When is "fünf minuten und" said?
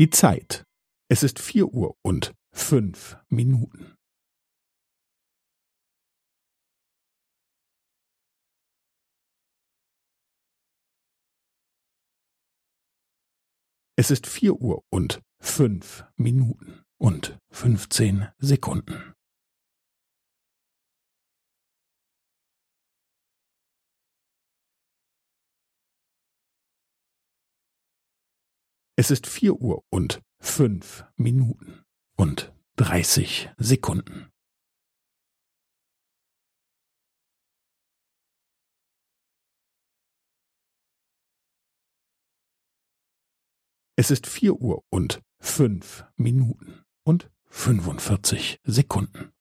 15.38-17.38, 30.40-32.52, 45.38-47.30